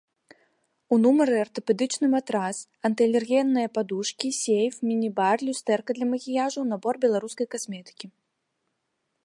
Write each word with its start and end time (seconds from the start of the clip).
У 0.95 0.97
нумары 1.03 1.35
артапедычны 1.45 2.07
матрац, 2.13 2.53
анты-алергенныя 2.89 3.67
падушкі, 3.75 4.29
сейф, 4.41 4.73
міні-бар, 4.87 5.35
люстэрка 5.49 5.91
для 5.99 6.05
макіяжу, 6.15 6.61
набор 6.71 6.93
беларускай 7.05 7.47
касметыкі. 7.57 8.05